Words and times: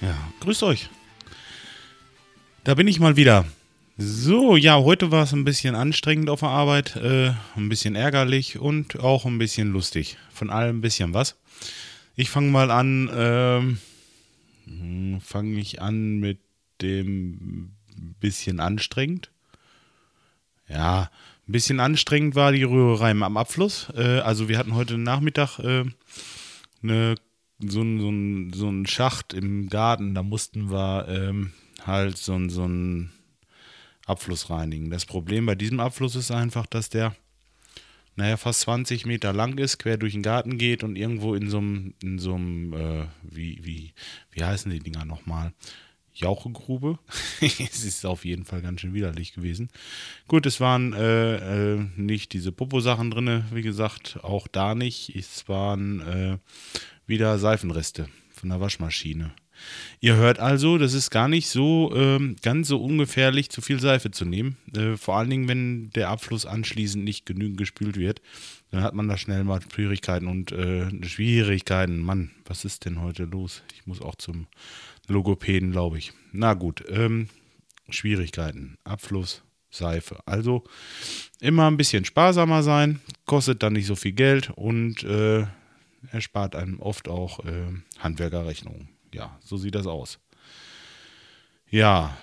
Ja, 0.02 0.14
grüßt 0.40 0.62
euch. 0.64 0.90
Da 2.64 2.74
bin 2.74 2.86
ich 2.86 3.00
mal 3.00 3.16
wieder. 3.16 3.46
So, 3.96 4.56
ja, 4.56 4.78
heute 4.78 5.10
war 5.10 5.22
es 5.22 5.32
ein 5.32 5.44
bisschen 5.44 5.74
anstrengend 5.74 6.28
auf 6.28 6.40
der 6.40 6.50
Arbeit, 6.50 6.96
äh, 6.96 7.32
ein 7.56 7.70
bisschen 7.70 7.94
ärgerlich 7.94 8.58
und 8.58 9.00
auch 9.00 9.24
ein 9.24 9.38
bisschen 9.38 9.72
lustig. 9.72 10.18
Von 10.34 10.50
allem 10.50 10.78
ein 10.78 10.82
bisschen 10.82 11.14
was. 11.14 11.36
Ich 12.14 12.28
fange 12.28 12.50
mal 12.50 12.70
an, 12.70 13.10
ähm, 14.66 15.20
fange 15.22 15.60
ich 15.60 15.80
an 15.80 16.18
mit 16.18 16.40
dem 16.82 17.70
bisschen 18.20 18.60
anstrengend. 18.60 19.30
Ja, 20.68 21.10
ein 21.46 21.52
bisschen 21.52 21.80
anstrengend 21.80 22.34
war 22.34 22.52
die 22.52 22.62
Rührerei 22.62 23.10
am 23.10 23.36
Abfluss. 23.36 23.88
Äh, 23.94 24.20
also 24.20 24.48
wir 24.48 24.58
hatten 24.58 24.74
heute 24.74 24.96
Nachmittag 24.96 25.58
äh, 25.58 25.84
eine, 26.82 27.16
so, 27.58 27.82
ein, 27.82 28.50
so, 28.52 28.58
so 28.58 28.68
einen 28.68 28.86
Schacht 28.86 29.34
im 29.34 29.68
Garten. 29.68 30.14
Da 30.14 30.22
mussten 30.22 30.70
wir 30.70 31.06
ähm, 31.08 31.52
halt 31.84 32.16
so, 32.16 32.34
ein, 32.34 32.48
so 32.48 32.64
einen 32.64 33.12
Abfluss 34.06 34.48
reinigen. 34.48 34.90
Das 34.90 35.04
Problem 35.04 35.46
bei 35.46 35.54
diesem 35.54 35.80
Abfluss 35.80 36.16
ist 36.16 36.30
einfach, 36.30 36.66
dass 36.66 36.88
der 36.88 37.14
naja, 38.16 38.36
fast 38.36 38.60
20 38.60 39.06
Meter 39.06 39.32
lang 39.32 39.58
ist, 39.58 39.78
quer 39.78 39.96
durch 39.96 40.12
den 40.12 40.22
Garten 40.22 40.56
geht 40.56 40.84
und 40.84 40.96
irgendwo 40.96 41.34
in 41.34 41.50
so 41.50 41.58
einem, 41.58 41.94
in 42.02 42.18
so 42.18 42.34
einem, 42.34 42.72
äh, 42.72 43.06
wie, 43.22 43.58
wie, 43.62 43.92
wie 44.30 44.44
heißen 44.44 44.70
die 44.70 44.78
Dinger 44.78 45.04
nochmal? 45.04 45.52
Jauchegrube. 46.14 46.98
es 47.40 47.84
ist 47.84 48.06
auf 48.06 48.24
jeden 48.24 48.44
Fall 48.44 48.62
ganz 48.62 48.80
schön 48.80 48.94
widerlich 48.94 49.34
gewesen. 49.34 49.68
Gut, 50.28 50.46
es 50.46 50.60
waren 50.60 50.92
äh, 50.92 51.74
äh, 51.74 51.86
nicht 51.96 52.32
diese 52.32 52.52
Popo-Sachen 52.52 53.10
drin, 53.10 53.44
wie 53.52 53.62
gesagt, 53.62 54.18
auch 54.22 54.48
da 54.48 54.74
nicht. 54.74 55.14
Es 55.14 55.48
waren 55.48 56.00
äh, 56.00 56.38
wieder 57.06 57.38
Seifenreste 57.38 58.08
von 58.30 58.48
der 58.48 58.60
Waschmaschine. 58.60 59.32
Ihr 60.00 60.16
hört 60.16 60.38
also, 60.38 60.78
das 60.78 60.94
ist 60.94 61.10
gar 61.10 61.28
nicht 61.28 61.48
so 61.48 61.92
ähm, 61.94 62.36
ganz 62.42 62.68
so 62.68 62.82
ungefährlich, 62.82 63.50
zu 63.50 63.60
viel 63.60 63.80
Seife 63.80 64.10
zu 64.10 64.24
nehmen. 64.24 64.56
Äh, 64.76 64.96
vor 64.96 65.16
allen 65.16 65.30
Dingen, 65.30 65.48
wenn 65.48 65.90
der 65.90 66.10
Abfluss 66.10 66.46
anschließend 66.46 67.04
nicht 67.04 67.26
genügend 67.26 67.56
gespült 67.56 67.96
wird, 67.96 68.20
dann 68.70 68.82
hat 68.82 68.94
man 68.94 69.08
da 69.08 69.16
schnell 69.16 69.44
mal 69.44 69.60
Schwierigkeiten 69.72 70.26
und 70.26 70.52
äh, 70.52 70.90
Schwierigkeiten. 71.04 72.00
Mann, 72.00 72.32
was 72.44 72.64
ist 72.64 72.84
denn 72.84 73.00
heute 73.00 73.24
los? 73.24 73.62
Ich 73.74 73.86
muss 73.86 74.02
auch 74.02 74.16
zum 74.16 74.46
Logopäden, 75.08 75.70
glaube 75.70 75.98
ich. 75.98 76.12
Na 76.32 76.54
gut, 76.54 76.84
ähm, 76.88 77.28
Schwierigkeiten. 77.88 78.78
Abfluss, 78.84 79.42
Seife. 79.70 80.18
Also 80.26 80.64
immer 81.40 81.70
ein 81.70 81.76
bisschen 81.76 82.04
sparsamer 82.04 82.62
sein, 82.62 83.00
kostet 83.26 83.62
dann 83.62 83.74
nicht 83.74 83.86
so 83.86 83.96
viel 83.96 84.12
Geld 84.12 84.50
und 84.50 85.02
äh, 85.04 85.46
erspart 86.10 86.54
einem 86.54 86.80
oft 86.80 87.08
auch 87.08 87.44
äh, 87.44 87.66
Handwerkerrechnungen. 87.98 88.88
Ja, 89.14 89.38
so 89.40 89.56
sieht 89.56 89.76
das 89.76 89.86
aus. 89.86 90.18
Ja, 91.70 92.16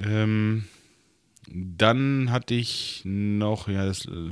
ähm, 0.00 0.64
dann 1.46 2.30
hatte 2.30 2.54
ich 2.54 3.02
noch, 3.04 3.68
ja, 3.68 3.84
das, 3.84 4.06
äh, 4.06 4.30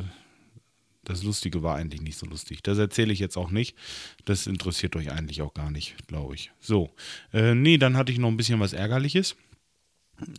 das 1.04 1.22
Lustige 1.22 1.62
war 1.62 1.76
eigentlich 1.76 2.00
nicht 2.00 2.16
so 2.16 2.24
lustig. 2.24 2.62
Das 2.62 2.78
erzähle 2.78 3.12
ich 3.12 3.18
jetzt 3.18 3.36
auch 3.36 3.50
nicht. 3.50 3.76
Das 4.24 4.46
interessiert 4.46 4.96
euch 4.96 5.10
eigentlich 5.10 5.42
auch 5.42 5.52
gar 5.52 5.70
nicht, 5.70 5.94
glaube 6.08 6.34
ich. 6.34 6.52
So, 6.58 6.90
äh, 7.34 7.54
nee, 7.54 7.76
dann 7.76 7.98
hatte 7.98 8.12
ich 8.12 8.18
noch 8.18 8.28
ein 8.28 8.38
bisschen 8.38 8.60
was 8.60 8.72
Ärgerliches. 8.72 9.36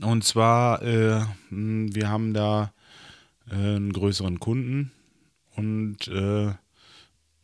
Und 0.01 0.23
zwar, 0.23 0.81
äh, 0.81 1.25
wir 1.49 2.09
haben 2.09 2.33
da 2.33 2.73
äh, 3.51 3.53
einen 3.53 3.93
größeren 3.93 4.39
Kunden 4.39 4.91
und 5.55 6.07
äh, 6.07 6.53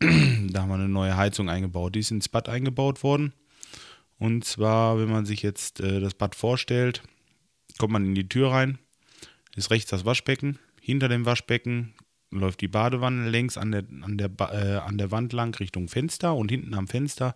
da 0.00 0.62
haben 0.62 0.68
wir 0.68 0.74
eine 0.74 0.88
neue 0.88 1.16
Heizung 1.16 1.48
eingebaut. 1.48 1.94
Die 1.94 2.00
ist 2.00 2.10
ins 2.10 2.28
Bad 2.28 2.48
eingebaut 2.48 3.04
worden. 3.04 3.32
Und 4.18 4.44
zwar, 4.44 4.98
wenn 4.98 5.10
man 5.10 5.26
sich 5.26 5.42
jetzt 5.42 5.80
äh, 5.80 6.00
das 6.00 6.14
Bad 6.14 6.34
vorstellt, 6.34 7.02
kommt 7.78 7.92
man 7.92 8.04
in 8.04 8.14
die 8.14 8.28
Tür 8.28 8.50
rein, 8.50 8.78
ist 9.54 9.70
rechts 9.70 9.90
das 9.90 10.04
Waschbecken, 10.04 10.58
hinter 10.80 11.08
dem 11.08 11.24
Waschbecken 11.24 11.94
läuft 12.30 12.60
die 12.60 12.68
Badewanne 12.68 13.28
längs 13.28 13.56
an 13.56 13.72
der, 13.72 13.84
an, 14.02 14.18
der, 14.18 14.30
äh, 14.52 14.76
an 14.78 14.98
der 14.98 15.10
Wand 15.10 15.32
lang 15.32 15.54
Richtung 15.58 15.88
Fenster 15.88 16.34
und 16.34 16.50
hinten 16.50 16.74
am 16.74 16.86
Fenster 16.86 17.34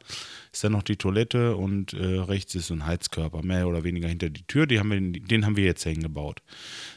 ist 0.53 0.65
dann 0.65 0.73
noch 0.73 0.83
die 0.83 0.97
Toilette 0.97 1.57
und 1.57 1.95
äh, 1.95 2.19
rechts 2.19 2.55
ist 2.55 2.67
so 2.67 2.75
ein 2.75 2.87
Heizkörper, 2.87 3.43
mehr 3.43 3.69
oder 3.69 3.85
weniger 3.85 4.09
hinter 4.09 4.31
die 4.31 4.47
Tür. 4.47 4.67
Die 4.67 4.79
haben 4.79 4.91
wir, 4.91 5.21
den 5.21 5.47
haben 5.47 5.57
wir 5.57 5.65
jetzt 5.65 5.85
hingebaut. 5.85 6.43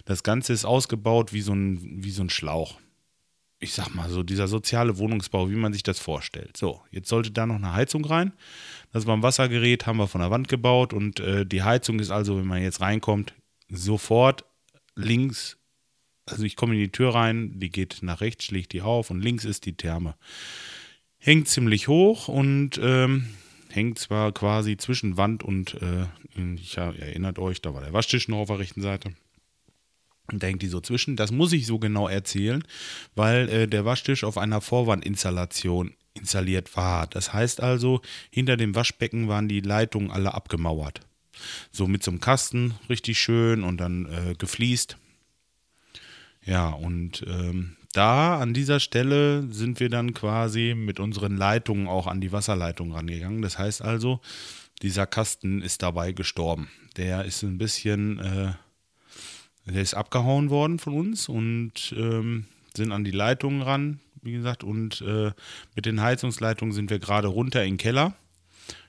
Das 0.03 0.23
Ganze 0.23 0.53
ist 0.53 0.65
ausgebaut 0.65 1.31
wie 1.31 1.41
so 1.41 1.53
ein, 1.53 2.03
wie 2.03 2.11
so 2.11 2.23
ein 2.23 2.29
Schlauch. 2.29 2.79
Ich 3.59 3.73
sag 3.73 3.95
mal 3.95 4.09
so, 4.09 4.21
dieser 4.21 4.47
soziale 4.47 4.97
Wohnungsbau, 4.97 5.49
wie 5.49 5.55
man 5.55 5.73
sich 5.73 5.83
das 5.83 5.99
vorstellt. 5.99 6.57
So, 6.57 6.81
jetzt 6.91 7.09
sollte 7.09 7.31
da 7.31 7.45
noch 7.45 7.55
eine 7.55 7.73
Heizung 7.73 8.05
rein. 8.05 8.33
Das 8.91 9.05
war 9.05 9.15
ein 9.15 9.23
Wassergerät, 9.23 9.85
haben 9.85 9.97
wir 9.97 10.07
von 10.07 10.21
der 10.21 10.31
Wand 10.31 10.47
gebaut 10.47 10.93
und 10.93 11.19
äh, 11.19 11.45
die 11.45 11.63
Heizung 11.63 11.99
ist 11.99 12.11
also, 12.11 12.37
wenn 12.37 12.47
man 12.47 12.61
jetzt 12.61 12.81
reinkommt, 12.81 13.33
sofort 13.69 14.45
links 14.95 15.57
also 16.25 16.43
ich 16.43 16.55
komme 16.55 16.73
in 16.73 16.79
die 16.79 16.91
Tür 16.91 17.13
rein, 17.13 17.59
die 17.59 17.69
geht 17.69 17.99
nach 18.01 18.21
rechts, 18.21 18.45
schlägt 18.45 18.73
die 18.73 18.81
auf 18.81 19.11
und 19.11 19.21
links 19.21 19.45
ist 19.45 19.65
die 19.65 19.77
Therme. 19.77 20.15
Hängt 21.17 21.47
ziemlich 21.47 21.87
hoch 21.87 22.27
und 22.27 22.79
ähm, 22.81 23.27
hängt 23.69 23.99
zwar 23.99 24.31
quasi 24.31 24.77
zwischen 24.77 25.17
Wand 25.17 25.43
und, 25.43 25.75
äh, 25.81 26.05
ich 26.55 26.77
erinnert 26.77 27.39
euch, 27.39 27.61
da 27.61 27.73
war 27.73 27.81
der 27.81 27.93
Waschtisch 27.93 28.27
noch 28.27 28.39
auf 28.39 28.47
der 28.47 28.59
rechten 28.59 28.81
Seite. 28.81 29.13
Und 30.31 30.41
da 30.41 30.47
hängt 30.47 30.61
die 30.61 30.67
so 30.67 30.81
zwischen. 30.81 31.15
Das 31.15 31.31
muss 31.31 31.53
ich 31.53 31.65
so 31.67 31.79
genau 31.79 32.07
erzählen, 32.07 32.63
weil 33.15 33.49
äh, 33.49 33.67
der 33.67 33.85
Waschtisch 33.85 34.23
auf 34.23 34.37
einer 34.37 34.61
Vorwandinstallation 34.61 35.93
installiert 36.13 36.75
war. 36.75 37.07
Das 37.07 37.33
heißt 37.33 37.61
also, 37.61 38.01
hinter 38.31 38.57
dem 38.57 38.73
Waschbecken 38.73 39.27
waren 39.27 39.47
die 39.47 39.61
Leitungen 39.61 40.11
alle 40.11 40.33
abgemauert. 40.33 41.01
So 41.71 41.87
mit 41.87 42.03
so 42.03 42.11
einem 42.11 42.21
Kasten, 42.21 42.75
richtig 42.89 43.19
schön 43.19 43.63
und 43.63 43.77
dann 43.77 44.05
äh, 44.05 44.35
gefliest. 44.35 44.97
Ja, 46.45 46.69
und 46.69 47.25
ähm, 47.27 47.75
da 47.91 48.39
an 48.39 48.53
dieser 48.53 48.79
Stelle 48.79 49.51
sind 49.51 49.79
wir 49.79 49.89
dann 49.89 50.13
quasi 50.13 50.73
mit 50.75 50.99
unseren 50.99 51.37
Leitungen 51.37 51.87
auch 51.87 52.07
an 52.07 52.21
die 52.21 52.31
Wasserleitung 52.31 52.93
rangegangen. 52.93 53.41
Das 53.41 53.57
heißt 53.57 53.81
also, 53.81 54.21
dieser 54.81 55.07
Kasten 55.07 55.61
ist 55.61 55.81
dabei 55.81 56.11
gestorben. 56.11 56.69
Der 56.97 57.25
ist 57.25 57.43
ein 57.43 57.57
bisschen, 57.57 58.19
äh, 58.19 58.53
der 59.73 59.81
ist 59.81 59.93
abgehauen 59.93 60.49
worden 60.49 60.79
von 60.79 60.93
uns 60.93 61.27
und 61.27 61.93
ähm, 61.97 62.45
sind 62.75 62.91
an 62.91 63.03
die 63.03 63.11
Leitungen 63.11 63.61
ran, 63.61 63.99
wie 64.21 64.33
gesagt, 64.33 64.63
und 64.63 65.01
äh, 65.01 65.31
mit 65.75 65.85
den 65.85 66.01
Heizungsleitungen 66.01 66.73
sind 66.73 66.89
wir 66.89 66.99
gerade 66.99 67.27
runter 67.27 67.63
in 67.63 67.73
den 67.73 67.77
Keller 67.77 68.13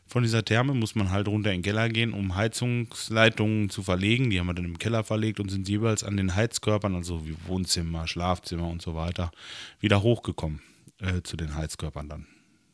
von 0.08 0.22
dieser 0.22 0.44
Therme 0.44 0.72
muss 0.72 0.94
man 0.94 1.10
halt 1.10 1.26
runter 1.26 1.50
in 1.50 1.58
den 1.58 1.62
Keller 1.64 1.88
gehen, 1.88 2.12
um 2.12 2.36
Heizungsleitungen 2.36 3.70
zu 3.70 3.82
verlegen. 3.82 4.30
Die 4.30 4.38
haben 4.38 4.46
wir 4.46 4.54
dann 4.54 4.64
im 4.64 4.78
Keller 4.78 5.02
verlegt 5.02 5.40
und 5.40 5.50
sind 5.50 5.68
jeweils 5.68 6.04
an 6.04 6.16
den 6.16 6.36
Heizkörpern, 6.36 6.94
also 6.94 7.26
wie 7.26 7.36
Wohnzimmer, 7.46 8.06
Schlafzimmer 8.06 8.68
und 8.68 8.82
so 8.82 8.94
weiter, 8.94 9.32
wieder 9.80 10.02
hochgekommen 10.02 10.62
äh, 10.98 11.22
zu 11.22 11.36
den 11.36 11.56
Heizkörpern 11.56 12.08
dann. 12.08 12.26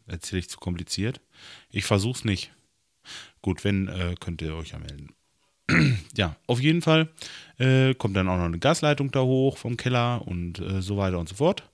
Erzähle 0.06 0.40
ich 0.40 0.50
zu 0.50 0.58
kompliziert? 0.58 1.22
Ich 1.70 1.84
versuche 1.84 2.18
es 2.18 2.24
nicht. 2.24 2.52
Gut, 3.40 3.64
wenn, 3.64 3.88
äh, 3.88 4.14
könnt 4.20 4.42
ihr 4.42 4.54
euch 4.54 4.70
ja 4.72 4.78
melden. 4.78 5.14
ja, 6.16 6.36
auf 6.46 6.60
jeden 6.60 6.82
Fall 6.82 7.08
äh, 7.58 7.94
kommt 7.94 8.16
dann 8.16 8.28
auch 8.28 8.36
noch 8.36 8.44
eine 8.44 8.58
Gasleitung 8.58 9.10
da 9.10 9.20
hoch 9.22 9.56
vom 9.56 9.76
Keller 9.76 10.26
und 10.26 10.58
äh, 10.58 10.82
so 10.82 10.96
weiter 10.96 11.18
und 11.18 11.28
so 11.28 11.36
fort. 11.36 11.64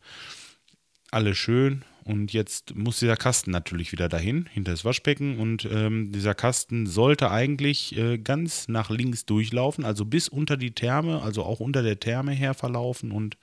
Alles 1.10 1.38
schön 1.38 1.84
und 2.08 2.32
jetzt 2.32 2.74
muss 2.74 3.00
dieser 3.00 3.18
Kasten 3.18 3.50
natürlich 3.50 3.92
wieder 3.92 4.08
dahin, 4.08 4.48
hinter 4.50 4.70
das 4.70 4.86
Waschbecken. 4.86 5.38
Und 5.38 5.68
ähm, 5.70 6.10
dieser 6.10 6.34
Kasten 6.34 6.86
sollte 6.86 7.30
eigentlich 7.30 7.98
äh, 7.98 8.16
ganz 8.16 8.66
nach 8.66 8.88
links 8.88 9.26
durchlaufen, 9.26 9.84
also 9.84 10.06
bis 10.06 10.26
unter 10.26 10.56
die 10.56 10.70
Therme, 10.70 11.20
also 11.20 11.42
auch 11.42 11.60
unter 11.60 11.82
der 11.82 12.00
Therme 12.00 12.32
her 12.32 12.54
verlaufen. 12.54 13.12
Und 13.12 13.36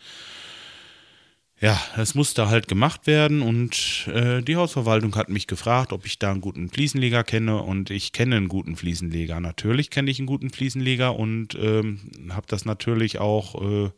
ja, 1.61 1.81
das 1.95 2.15
musste 2.15 2.49
halt 2.49 2.67
gemacht 2.67 3.07
werden. 3.07 3.41
Und 3.41 4.07
äh, 4.07 4.41
die 4.41 4.57
Hausverwaltung 4.57 5.15
hat 5.15 5.29
mich 5.29 5.47
gefragt, 5.47 5.93
ob 5.93 6.05
ich 6.05 6.19
da 6.19 6.31
einen 6.31 6.41
guten 6.41 6.69
Fliesenleger 6.69 7.23
kenne. 7.23 7.61
Und 7.61 7.89
ich 7.89 8.11
kenne 8.11 8.35
einen 8.35 8.49
guten 8.49 8.75
Fliesenleger. 8.75 9.39
Natürlich 9.39 9.89
kenne 9.89 10.11
ich 10.11 10.19
einen 10.19 10.27
guten 10.27 10.49
Fliesenleger 10.49 11.15
und 11.15 11.55
ähm, 11.55 11.99
habe 12.29 12.47
das 12.47 12.65
natürlich 12.65 13.19
auch. 13.19 13.61
Äh, 13.61 13.91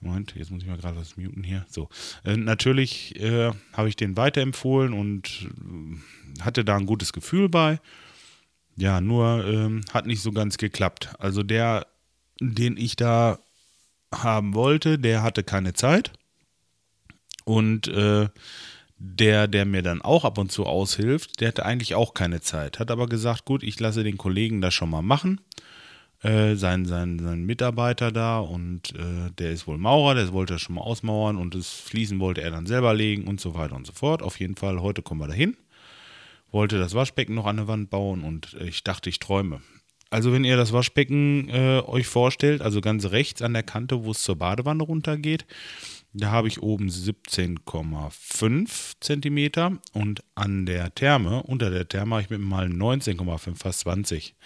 Moment, 0.00 0.34
jetzt 0.36 0.50
muss 0.50 0.62
ich 0.62 0.68
mal 0.68 0.76
gerade 0.76 0.98
was 0.98 1.16
muten 1.16 1.42
hier. 1.42 1.64
So, 1.68 1.88
äh, 2.24 2.36
natürlich 2.36 3.18
äh, 3.20 3.52
habe 3.72 3.88
ich 3.88 3.96
den 3.96 4.18
weiterempfohlen 4.18 4.92
und 4.92 5.48
äh, 5.48 6.42
hatte 6.42 6.62
da 6.62 6.76
ein 6.76 6.84
gutes 6.84 7.14
Gefühl 7.14 7.48
bei. 7.48 7.80
Ja, 8.76 9.00
nur 9.00 9.46
ähm, 9.46 9.80
hat 9.92 10.06
nicht 10.06 10.20
so 10.20 10.32
ganz 10.32 10.58
geklappt. 10.58 11.14
Also 11.18 11.42
der, 11.42 11.86
den 12.40 12.76
ich 12.76 12.96
da 12.96 13.38
haben 14.12 14.54
wollte, 14.54 14.98
der 14.98 15.22
hatte 15.22 15.42
keine 15.42 15.72
Zeit. 15.72 16.12
Und 17.44 17.88
äh, 17.88 18.28
der, 18.98 19.48
der 19.48 19.64
mir 19.66 19.82
dann 19.82 20.02
auch 20.02 20.24
ab 20.24 20.38
und 20.38 20.50
zu 20.50 20.64
aushilft, 20.66 21.40
der 21.40 21.48
hatte 21.48 21.66
eigentlich 21.66 21.94
auch 21.94 22.14
keine 22.14 22.40
Zeit. 22.40 22.78
Hat 22.78 22.90
aber 22.90 23.06
gesagt, 23.06 23.44
gut, 23.44 23.62
ich 23.62 23.78
lasse 23.80 24.02
den 24.04 24.16
Kollegen 24.18 24.60
das 24.60 24.74
schon 24.74 24.90
mal 24.90 25.02
machen. 25.02 25.40
äh, 26.24 26.56
sein, 26.56 26.86
sein, 26.86 27.18
sein 27.18 27.44
Mitarbeiter 27.44 28.10
da 28.10 28.38
und 28.38 28.94
äh, 28.94 29.30
der 29.38 29.52
ist 29.52 29.66
wohl 29.66 29.78
Maurer, 29.78 30.14
der 30.14 30.32
wollte 30.32 30.58
schon 30.58 30.76
mal 30.76 30.80
ausmauern 30.80 31.36
und 31.36 31.54
das 31.54 31.68
Fliesen 31.68 32.18
wollte 32.18 32.40
er 32.40 32.50
dann 32.50 32.66
selber 32.66 32.94
legen 32.94 33.28
und 33.28 33.40
so 33.40 33.54
weiter 33.54 33.76
und 33.76 33.86
so 33.86 33.92
fort. 33.92 34.22
Auf 34.22 34.40
jeden 34.40 34.56
Fall, 34.56 34.80
heute 34.80 35.02
kommen 35.02 35.20
wir 35.20 35.28
dahin. 35.28 35.56
Wollte 36.50 36.78
das 36.78 36.94
Waschbecken 36.94 37.34
noch 37.34 37.46
an 37.46 37.56
der 37.56 37.68
Wand 37.68 37.90
bauen 37.90 38.22
und 38.24 38.56
ich 38.60 38.84
dachte, 38.84 39.10
ich 39.10 39.18
träume. 39.18 39.60
Also 40.08 40.32
wenn 40.32 40.44
ihr 40.44 40.56
das 40.56 40.72
Waschbecken 40.72 41.48
äh, 41.50 41.82
euch 41.84 42.06
vorstellt, 42.06 42.62
also 42.62 42.80
ganz 42.80 43.06
rechts 43.06 43.42
an 43.42 43.52
der 43.52 43.64
Kante, 43.64 44.04
wo 44.04 44.12
es 44.12 44.22
zur 44.22 44.36
Badewanne 44.36 44.84
runtergeht, 44.84 45.44
da 46.14 46.30
habe 46.30 46.46
ich 46.46 46.62
oben 46.62 46.88
17,5 46.88 48.92
Zentimeter 49.00 49.78
und 49.92 50.22
an 50.36 50.64
der 50.64 50.94
Therme, 50.94 51.42
unter 51.42 51.70
der 51.70 51.88
Therme 51.88 52.14
habe 52.14 52.22
ich 52.22 52.30
mit 52.30 52.40
mal 52.40 52.68
19,5, 52.68 53.56
fast 53.56 53.80
20. 53.80 54.36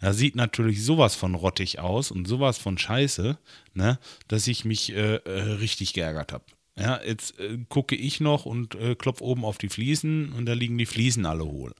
Da 0.00 0.14
sieht 0.14 0.36
natürlich 0.36 0.82
sowas 0.82 1.14
von 1.14 1.34
rottig 1.34 1.80
aus 1.80 2.10
und 2.10 2.26
sowas 2.26 2.56
von 2.56 2.78
scheiße, 2.78 3.36
ne, 3.74 3.98
dass 4.28 4.48
ich 4.48 4.64
mich 4.64 4.94
äh, 4.94 5.16
äh, 5.16 5.52
richtig 5.52 5.92
geärgert 5.92 6.32
habe. 6.32 6.44
Ja, 6.78 6.98
jetzt 7.04 7.38
äh, 7.38 7.58
gucke 7.68 7.94
ich 7.94 8.20
noch 8.20 8.46
und 8.46 8.74
äh, 8.76 8.94
klopfe 8.94 9.22
oben 9.22 9.44
auf 9.44 9.58
die 9.58 9.68
Fliesen 9.68 10.32
und 10.32 10.46
da 10.46 10.54
liegen 10.54 10.78
die 10.78 10.86
Fliesen 10.86 11.26
alle 11.26 11.44
hohl. 11.44 11.74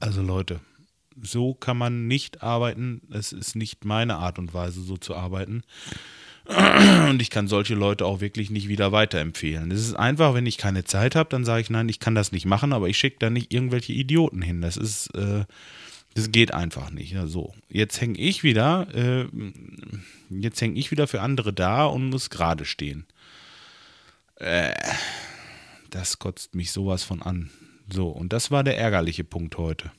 Also 0.00 0.22
Leute, 0.22 0.58
so 1.20 1.54
kann 1.54 1.78
man 1.78 2.08
nicht 2.08 2.42
arbeiten. 2.42 3.02
Es 3.12 3.32
ist 3.32 3.54
nicht 3.54 3.84
meine 3.84 4.16
Art 4.16 4.40
und 4.40 4.54
Weise, 4.54 4.80
so 4.80 4.96
zu 4.96 5.14
arbeiten. 5.14 5.62
Und 7.08 7.22
ich 7.22 7.30
kann 7.30 7.46
solche 7.46 7.74
Leute 7.74 8.04
auch 8.04 8.20
wirklich 8.20 8.50
nicht 8.50 8.68
wieder 8.68 8.90
weiterempfehlen. 8.90 9.70
Es 9.70 9.80
ist 9.80 9.94
einfach, 9.94 10.34
wenn 10.34 10.46
ich 10.46 10.58
keine 10.58 10.84
Zeit 10.84 11.14
habe, 11.14 11.28
dann 11.30 11.44
sage 11.44 11.62
ich, 11.62 11.70
nein, 11.70 11.88
ich 11.88 12.00
kann 12.00 12.14
das 12.14 12.32
nicht 12.32 12.46
machen, 12.46 12.72
aber 12.72 12.88
ich 12.88 12.98
schicke 12.98 13.18
da 13.20 13.30
nicht 13.30 13.52
irgendwelche 13.52 13.92
Idioten 13.92 14.42
hin. 14.42 14.60
Das 14.60 14.76
ist, 14.76 15.14
äh, 15.14 15.44
das 16.14 16.32
geht 16.32 16.52
einfach 16.52 16.90
nicht. 16.90 17.12
Ja, 17.12 17.26
so, 17.26 17.54
jetzt 17.68 18.00
hänge 18.00 18.18
ich 18.18 18.42
wieder, 18.42 18.88
äh, 18.94 19.26
jetzt 20.30 20.60
hänge 20.60 20.78
ich 20.78 20.90
wieder 20.90 21.06
für 21.06 21.20
andere 21.20 21.52
da 21.52 21.86
und 21.86 22.10
muss 22.10 22.28
gerade 22.28 22.64
stehen. 22.64 23.06
Äh, 24.36 24.74
das 25.90 26.18
kotzt 26.18 26.54
mich 26.54 26.72
sowas 26.72 27.04
von 27.04 27.22
an. 27.22 27.50
So, 27.92 28.08
und 28.08 28.32
das 28.32 28.50
war 28.50 28.64
der 28.64 28.78
ärgerliche 28.78 29.24
Punkt 29.24 29.58
heute. 29.58 29.92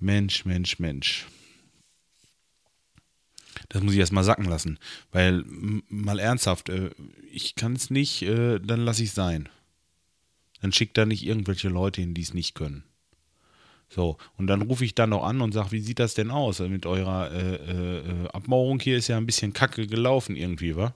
Mensch, 0.00 0.44
Mensch, 0.44 0.78
Mensch. 0.78 1.26
Das 3.68 3.82
muss 3.82 3.94
ich 3.94 3.98
erst 3.98 4.12
mal 4.12 4.24
sacken 4.24 4.44
lassen. 4.44 4.78
Weil, 5.12 5.44
mal 5.88 6.18
ernsthaft, 6.18 6.68
äh, 6.68 6.90
ich 7.30 7.54
kann 7.54 7.74
es 7.74 7.90
nicht, 7.90 8.22
äh, 8.22 8.60
dann 8.60 8.80
lasse 8.80 9.02
ich 9.02 9.10
es 9.10 9.14
sein. 9.14 9.48
Dann 10.60 10.72
schickt 10.72 10.96
da 10.96 11.06
nicht 11.06 11.26
irgendwelche 11.26 11.68
Leute 11.68 12.00
hin, 12.00 12.14
die 12.14 12.22
es 12.22 12.34
nicht 12.34 12.54
können. 12.54 12.84
So, 13.88 14.16
und 14.36 14.46
dann 14.46 14.62
rufe 14.62 14.84
ich 14.84 14.94
dann 14.94 15.10
noch 15.10 15.24
an 15.24 15.40
und 15.40 15.52
sage, 15.52 15.72
wie 15.72 15.80
sieht 15.80 15.98
das 15.98 16.14
denn 16.14 16.30
aus 16.30 16.58
mit 16.60 16.86
eurer 16.86 17.30
äh, 17.30 17.54
äh, 17.54 18.28
Abmauerung 18.28 18.80
hier? 18.80 18.96
Ist 18.96 19.08
ja 19.08 19.16
ein 19.16 19.26
bisschen 19.26 19.52
kacke 19.52 19.86
gelaufen 19.86 20.36
irgendwie, 20.36 20.74
wa? 20.74 20.94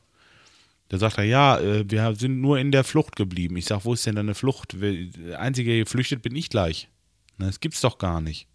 Da 0.88 0.98
sagt 0.98 1.18
er, 1.18 1.24
ja, 1.24 1.58
äh, 1.60 1.84
wir 1.88 2.14
sind 2.16 2.40
nur 2.40 2.58
in 2.58 2.72
der 2.72 2.82
Flucht 2.82 3.14
geblieben. 3.14 3.56
Ich 3.56 3.66
sage, 3.66 3.84
wo 3.84 3.92
ist 3.92 4.06
denn 4.06 4.16
deine 4.16 4.34
Flucht? 4.34 4.74
Der 4.80 5.38
Einzige, 5.38 5.70
der 5.70 5.84
geflüchtet 5.84 6.22
bin 6.22 6.34
ich 6.34 6.48
gleich. 6.48 6.88
Na, 7.36 7.46
das 7.46 7.60
gibt's 7.60 7.82
doch 7.82 7.98
gar 7.98 8.20
nicht. 8.20 8.48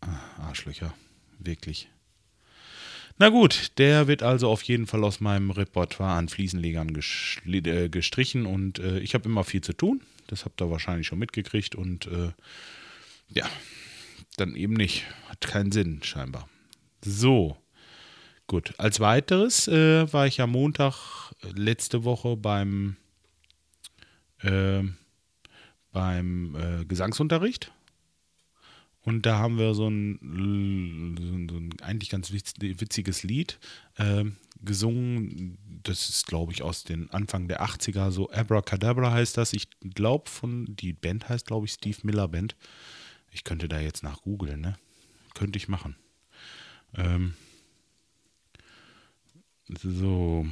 Ah, 0.00 0.48
Arschlöcher. 0.48 0.94
Wirklich. 1.38 1.88
Na 3.20 3.30
gut, 3.30 3.72
der 3.78 4.06
wird 4.06 4.22
also 4.22 4.48
auf 4.48 4.62
jeden 4.62 4.86
Fall 4.86 5.02
aus 5.02 5.18
meinem 5.18 5.50
Repertoire 5.50 6.12
an 6.12 6.28
Fliesenlegern 6.28 6.96
äh, 7.46 7.88
gestrichen 7.88 8.46
und 8.46 8.78
äh, 8.78 9.00
ich 9.00 9.14
habe 9.14 9.28
immer 9.28 9.42
viel 9.42 9.60
zu 9.60 9.72
tun. 9.72 10.02
Das 10.28 10.44
habt 10.44 10.62
ihr 10.62 10.70
wahrscheinlich 10.70 11.08
schon 11.08 11.18
mitgekriegt 11.18 11.74
und 11.74 12.06
äh, 12.06 12.30
ja, 13.30 13.48
dann 14.36 14.54
eben 14.54 14.74
nicht. 14.74 15.04
Hat 15.28 15.40
keinen 15.40 15.72
Sinn, 15.72 16.00
scheinbar. 16.04 16.48
So, 17.04 17.56
gut. 18.46 18.74
Als 18.78 19.00
weiteres 19.00 19.66
äh, 19.66 20.12
war 20.12 20.28
ich 20.28 20.40
am 20.40 20.52
Montag 20.52 21.32
äh, 21.42 21.48
letzte 21.56 22.04
Woche 22.04 22.36
beim, 22.36 22.96
äh, 24.42 24.82
beim 25.90 26.84
Gesangsunterricht 26.86 27.72
und 29.08 29.24
da 29.24 29.38
haben 29.38 29.56
wir 29.56 29.72
so 29.72 29.88
ein, 29.88 30.18
ein, 30.20 31.48
so 31.48 31.56
ein 31.56 31.70
eigentlich 31.80 32.10
ganz 32.10 32.30
witziges 32.30 33.22
Lied 33.22 33.58
äh, 33.96 34.26
gesungen. 34.62 35.56
Das 35.82 36.10
ist, 36.10 36.26
glaube 36.26 36.52
ich, 36.52 36.60
aus 36.60 36.84
den 36.84 37.10
Anfang 37.10 37.48
der 37.48 37.62
80er. 37.62 38.10
So 38.10 38.30
Abracadabra 38.30 39.10
heißt 39.10 39.38
das. 39.38 39.54
Ich 39.54 39.70
glaube, 39.80 40.28
von 40.28 40.76
die 40.76 40.92
Band 40.92 41.30
heißt, 41.30 41.46
glaube 41.46 41.64
ich, 41.64 41.72
Steve 41.72 41.96
Miller 42.02 42.28
Band. 42.28 42.54
Ich 43.30 43.44
könnte 43.44 43.66
da 43.66 43.80
jetzt 43.80 44.02
nach 44.02 44.20
googeln, 44.20 44.60
ne? 44.60 44.76
Könnte 45.32 45.56
ich 45.56 45.68
machen. 45.68 45.96
Ähm, 46.94 47.32
so. 49.68 50.46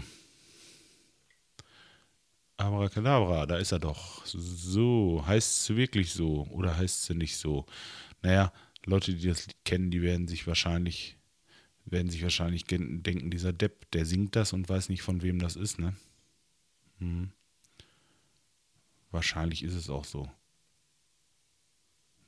Abracadabra, 2.66 3.46
da 3.46 3.56
ist 3.58 3.72
er 3.72 3.78
doch. 3.78 4.24
So, 4.26 5.24
heißt 5.26 5.70
es 5.70 5.76
wirklich 5.76 6.12
so 6.12 6.46
oder 6.50 6.76
heißt 6.76 7.10
es 7.10 7.16
nicht 7.16 7.36
so? 7.36 7.66
Naja, 8.22 8.52
Leute, 8.84 9.14
die 9.14 9.28
das 9.28 9.46
Lied 9.46 9.56
kennen, 9.64 9.90
die 9.90 10.02
werden 10.02 10.28
sich 10.28 10.46
wahrscheinlich, 10.46 11.16
werden 11.84 12.10
sich 12.10 12.22
wahrscheinlich 12.22 12.64
denken, 12.64 13.30
dieser 13.30 13.52
Depp, 13.52 13.90
der 13.90 14.06
singt 14.06 14.36
das 14.36 14.52
und 14.52 14.68
weiß 14.68 14.88
nicht, 14.88 15.02
von 15.02 15.22
wem 15.22 15.38
das 15.38 15.56
ist, 15.56 15.78
ne? 15.78 15.94
Hm. 16.98 17.30
Wahrscheinlich 19.10 19.62
ist 19.62 19.74
es 19.74 19.90
auch 19.90 20.04
so. 20.04 20.30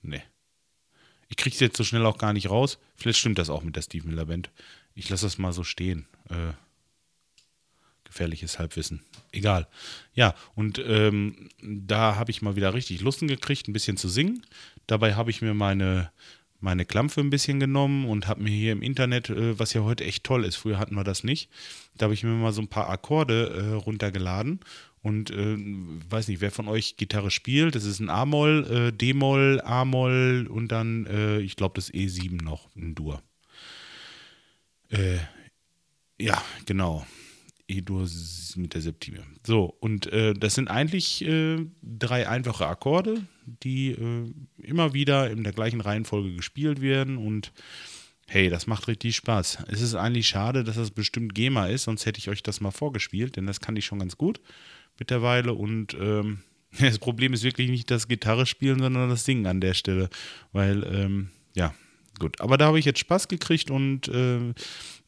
Ne. 0.03 0.23
Ich 1.29 1.37
krieg's 1.37 1.61
jetzt 1.61 1.77
so 1.77 1.85
schnell 1.85 2.07
auch 2.07 2.19
gar 2.19 2.33
nicht 2.33 2.51
raus. 2.51 2.79
Vielleicht 2.97 3.19
stimmt 3.19 3.39
das 3.39 3.51
auch 3.51 3.63
mit 3.63 3.77
der 3.77 3.83
Steve 3.83 4.07
Miller 4.07 4.27
Band. 4.27 4.51
Ich 4.95 5.09
lasse 5.11 5.27
das 5.27 5.39
mal 5.39 5.53
so 5.53 5.65
stehen. 5.65 6.07
Äh, 6.31 6.53
gefährliches 8.09 8.59
Halbwissen. 8.59 9.03
Egal. 9.31 9.69
Ja, 10.15 10.35
und 10.55 10.83
ähm, 10.85 11.49
da 11.63 12.17
habe 12.17 12.31
ich 12.31 12.43
mal 12.43 12.57
wieder 12.57 12.75
richtig 12.75 13.01
Lust 13.01 13.21
gekriegt, 13.21 13.69
ein 13.69 13.73
bisschen 13.73 13.97
zu 13.97 14.09
singen. 14.09 14.45
Dabei 14.87 15.15
habe 15.15 15.31
ich 15.31 15.43
mir 15.43 15.55
meine, 15.55 16.11
meine 16.61 16.85
Klampfe 16.85 17.21
ein 17.21 17.31
bisschen 17.31 17.61
genommen 17.61 18.07
und 18.07 18.27
habe 18.27 18.43
mir 18.43 18.51
hier 18.51 18.73
im 18.73 18.83
Internet, 18.83 19.31
äh, 19.31 19.59
was 19.59 19.75
ja 19.75 19.83
heute 19.83 20.05
echt 20.05 20.25
toll 20.25 20.45
ist, 20.45 20.57
früher 20.57 20.79
hatten 20.79 20.95
wir 20.95 21.05
das 21.05 21.23
nicht, 21.23 21.51
da 21.97 22.05
habe 22.05 22.15
ich 22.15 22.25
mir 22.25 22.31
mal 22.31 22.53
so 22.53 22.63
ein 22.63 22.69
paar 22.69 22.89
Akkorde 22.89 23.49
äh, 23.51 23.75
runtergeladen 23.75 24.61
und 25.03 25.31
äh, 25.31 25.57
weiß 26.11 26.29
nicht, 26.29 26.41
wer 26.41 26.51
von 26.51 26.69
euch 26.69 26.97
Gitarre 26.97 27.31
spielt. 27.31 27.75
Das 27.75 27.85
ist 27.85 28.01
ein 28.01 28.11
A-Moll, 28.11 28.89
äh, 28.89 28.93
D-Moll, 28.93 29.61
A-Moll 29.63 30.49
und 30.51 30.69
dann, 30.69 31.07
äh, 31.07 31.39
ich 31.41 31.57
glaube, 31.57 31.75
das 31.77 31.93
E7 31.93 32.43
noch, 32.43 32.69
ein 32.75 32.95
Dur. 32.95 33.23
Äh, 34.91 35.19
ja, 36.19 36.43
genau. 36.67 37.07
E-Dur 37.69 38.09
mit 38.57 38.75
der 38.75 38.81
Septime. 38.81 39.23
So, 39.47 39.77
und 39.81 40.11
äh, 40.13 40.35
das 40.35 40.55
sind 40.55 40.69
eigentlich 40.69 41.25
äh, 41.25 41.67
drei 41.83 42.29
einfache 42.29 42.67
Akkorde, 42.67 43.23
die 43.63 43.91
äh, 43.91 44.33
immer 44.59 44.95
wieder 44.95 45.31
in 45.31 45.45
der 45.45 45.53
gleichen 45.53 45.81
Reihenfolge 45.81 46.35
gespielt 46.35 46.81
werden 46.81 47.19
und 47.19 47.53
hey, 48.27 48.51
das 48.51 48.67
macht 48.67 48.89
richtig 48.89 49.17
Spaß. 49.17 49.65
Es 49.69 49.81
ist 49.81 49.95
eigentlich 49.95 50.29
schade, 50.29 50.65
dass 50.65 50.77
das 50.77 50.91
bestimmt 50.91 51.35
GEMA 51.35 51.67
ist, 51.67 51.85
sonst 51.85 52.07
hätte 52.07 52.19
ich 52.19 52.29
euch 52.29 52.43
das 52.43 52.61
mal 52.61 52.71
vorgespielt, 52.71 53.37
denn 53.37 53.47
das 53.47 53.61
kann 53.61 53.77
ich 53.77 53.87
schon 53.87 54.01
ganz 54.01 54.17
gut 54.17 54.41
mittlerweile 54.99 55.55
und 55.55 55.95
ähm, 56.01 56.41
das 56.81 56.99
Problem 56.99 57.33
ist 57.33 57.45
wirklich 57.45 57.71
nicht 57.71 57.91
das 57.91 58.09
Gitarre 58.09 58.47
spielen, 58.47 58.81
sondern 58.81 59.09
das 59.09 59.25
Singen 59.25 59.47
an 59.47 59.61
der 59.61 59.75
Stelle, 59.75 60.09
weil, 60.53 60.85
ähm, 60.85 61.31
ja, 61.55 61.75
gut. 62.19 62.41
Aber 62.41 62.59
da 62.59 62.67
habe 62.67 62.79
ich 62.79 62.85
jetzt 62.85 63.01
Spaß 63.01 63.29
gekriegt 63.29 63.71
und 63.71 64.09
äh, 64.09 64.55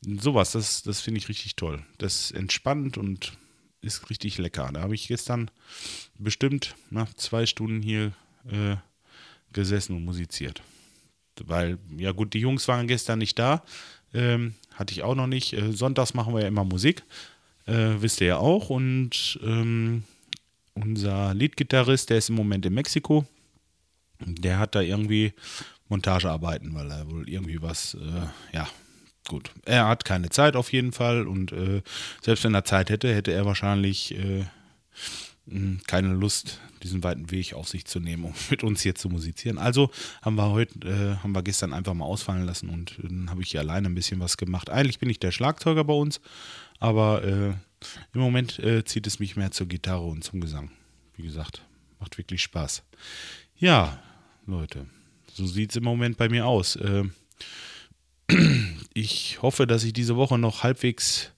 sowas, 0.03 0.53
das, 0.53 0.83
das 0.83 1.01
finde 1.01 1.19
ich 1.19 1.29
richtig 1.29 1.57
toll. 1.57 1.83
Das 1.99 2.31
entspannt 2.31 2.99
und 2.99 3.33
ist 3.83 4.11
richtig 4.11 4.39
lecker. 4.39 4.71
Da 4.73 4.83
habe 4.83 4.95
ich 4.95 5.09
gestern 5.09 5.51
bestimmt 6.19 6.75
nach 6.91 7.13
zwei 7.15 7.47
Stunden 7.47 7.83
hier 7.83 8.13
äh, 8.51 8.77
gesessen 9.53 9.97
und 9.97 10.05
musiziert. 10.05 10.63
Weil, 11.43 11.79
ja 11.97 12.13
gut, 12.13 12.35
die 12.35 12.41
Jungs 12.41 12.69
waren 12.69 12.87
gestern 12.87 13.19
nicht 13.19 13.39
da. 13.39 13.63
Ähm, 14.13 14.55
hatte 14.75 14.93
ich 14.93 15.03
auch 15.03 15.15
noch 15.15 15.27
nicht. 15.27 15.53
Äh, 15.55 15.73
sonntags 15.73 16.15
machen 16.15 16.35
wir 16.35 16.43
ja 16.43 16.49
immer 16.49 16.65
Musik. 16.65 17.03
Äh, 17.67 17.95
wisst 18.01 18.21
ihr 18.21 18.27
ja 18.29 18.37
auch. 18.39 18.71
Und 18.71 19.39
ähm, 19.43 20.05
unser 20.75 21.35
Leadgitarrist, 21.35 22.11
der 22.11 22.19
ist 22.19 22.29
im 22.29 22.35
Moment 22.35 22.67
in 22.67 22.75
Mexiko. 22.75 23.27
Der 24.21 24.59
hat 24.59 24.75
da 24.75 24.83
irgendwie 24.83 25.33
Montagearbeiten, 25.91 26.75
weil 26.75 26.91
er 26.91 27.11
wohl 27.11 27.29
irgendwie 27.29 27.61
was, 27.61 27.95
äh, 27.95 28.57
ja, 28.57 28.69
gut. 29.29 29.53
Er 29.65 29.87
hat 29.89 30.05
keine 30.05 30.31
Zeit 30.31 30.57
auf 30.57 30.73
jeden 30.73 30.93
Fall 30.93 31.27
und 31.27 31.53
äh, 31.53 31.83
selbst 32.23 32.45
wenn 32.45 32.55
er 32.55 32.65
Zeit 32.65 32.91
hätte, 32.91 33.15
hätte 33.15 33.33
er 33.33 33.45
wahrscheinlich 33.45 34.15
äh, 34.17 34.45
keine 35.87 36.15
Lust, 36.15 36.61
diesen 36.83 37.03
weiten 37.03 37.31
Weg 37.31 37.55
auf 37.55 37.69
sich 37.69 37.85
zu 37.85 38.01
nehmen, 38.01 38.25
um 38.25 38.35
mit 38.51 38.63
uns 38.63 38.83
hier 38.83 38.95
zu 38.95 39.09
musizieren. 39.09 39.59
Also 39.59 39.91
haben 40.23 40.37
wir 40.37 40.51
heute, 40.51 40.79
äh, 40.89 41.23
haben 41.23 41.33
wir 41.33 41.43
gestern 41.43 41.73
einfach 41.73 41.95
mal 41.95 42.05
ausfallen 42.05 42.47
lassen 42.47 42.69
und 42.69 42.99
dann 43.03 43.31
habe 43.31 43.43
ich 43.43 43.51
hier 43.51 43.61
alleine 43.61 43.89
ein 43.89 43.95
bisschen 43.95 44.21
was 44.21 44.37
gemacht. 44.37 44.71
Eigentlich 44.71 44.99
bin 44.99 45.11
ich 45.11 45.19
der 45.19 45.33
Schlagzeuger 45.33 45.85
bei 45.85 45.95
uns, 45.95 46.21
aber 46.79 47.25
äh, 47.25 47.55
im 48.13 48.21
Moment 48.21 48.59
äh, 48.59 48.85
zieht 48.85 49.07
es 49.07 49.19
mich 49.19 49.37
mehr 49.37 49.51
zur 49.51 49.67
Gitarre 49.67 50.07
und 50.07 50.23
zum 50.23 50.41
Gesang. 50.41 50.71
Wie 51.17 51.23
gesagt, 51.23 51.63
macht 51.99 52.17
wirklich 52.19 52.43
Spaß. 52.43 52.83
Ja, 53.57 54.03
Leute, 54.47 54.87
so 55.41 55.47
sieht 55.47 55.71
es 55.71 55.77
im 55.77 55.85
Moment 55.85 56.19
bei 56.19 56.29
mir 56.29 56.47
aus. 56.47 56.77
Äh, 56.77 57.05
ich 58.95 59.41
hoffe, 59.41 59.67
dass 59.67 59.85
ich 59.85 59.93
diese 59.95 60.17
Woche 60.17 60.39
noch 60.39 60.63
halbwegs 60.63 61.33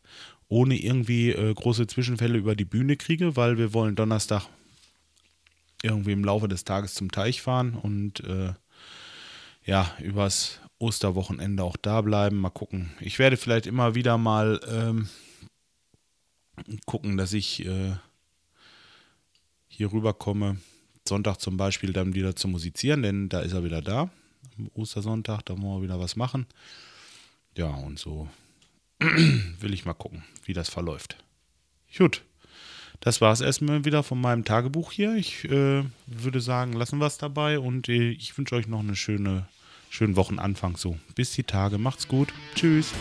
ohne 0.48 0.76
irgendwie 0.76 1.30
äh, 1.30 1.54
große 1.54 1.86
Zwischenfälle 1.86 2.36
über 2.36 2.56
die 2.56 2.64
Bühne 2.64 2.96
kriege, 2.96 3.36
weil 3.36 3.58
wir 3.58 3.72
wollen 3.72 3.94
Donnerstag 3.94 4.48
irgendwie 5.82 6.12
im 6.12 6.24
Laufe 6.24 6.48
des 6.48 6.64
Tages 6.64 6.94
zum 6.94 7.10
Teich 7.10 7.42
fahren 7.42 7.74
und 7.74 8.24
äh, 8.24 8.52
ja, 9.64 9.96
übers 10.00 10.60
Osterwochenende 10.78 11.62
auch 11.62 11.76
da 11.76 12.00
bleiben. 12.00 12.38
Mal 12.38 12.50
gucken. 12.50 12.90
Ich 13.00 13.20
werde 13.20 13.36
vielleicht 13.36 13.66
immer 13.66 13.94
wieder 13.94 14.18
mal 14.18 14.60
ähm, 14.68 15.08
gucken, 16.86 17.16
dass 17.16 17.32
ich 17.32 17.64
äh, 17.64 17.92
hier 19.68 19.92
rüberkomme. 19.92 20.58
Sonntag 21.08 21.38
zum 21.38 21.56
Beispiel 21.56 21.92
dann 21.92 22.14
wieder 22.14 22.36
zu 22.36 22.48
musizieren, 22.48 23.02
denn 23.02 23.28
da 23.28 23.40
ist 23.40 23.52
er 23.52 23.64
wieder 23.64 23.82
da. 23.82 24.10
Am 24.58 24.70
Ostersonntag, 24.74 25.42
da 25.42 25.60
wollen 25.60 25.80
wir 25.80 25.82
wieder 25.82 26.00
was 26.00 26.16
machen. 26.16 26.46
Ja, 27.56 27.68
und 27.68 27.98
so 27.98 28.28
will 29.00 29.74
ich 29.74 29.84
mal 29.84 29.94
gucken, 29.94 30.24
wie 30.44 30.52
das 30.52 30.68
verläuft. 30.68 31.16
Gut, 31.96 32.22
das 33.00 33.20
war 33.20 33.32
es 33.32 33.40
erstmal 33.40 33.84
wieder 33.84 34.02
von 34.02 34.20
meinem 34.20 34.44
Tagebuch 34.44 34.92
hier. 34.92 35.16
Ich 35.16 35.44
äh, 35.44 35.84
würde 36.06 36.40
sagen, 36.40 36.72
lassen 36.72 36.98
wir 36.98 37.06
es 37.06 37.18
dabei 37.18 37.58
und 37.58 37.88
äh, 37.88 38.10
ich 38.10 38.36
wünsche 38.38 38.54
euch 38.54 38.68
noch 38.68 38.80
eine 38.80 38.96
schöne, 38.96 39.48
schönen 39.90 40.16
Wochenanfang 40.16 40.76
so. 40.76 40.96
Bis 41.14 41.32
die 41.32 41.42
Tage, 41.42 41.78
macht's 41.78 42.06
gut. 42.08 42.32
Tschüss. 42.54 42.92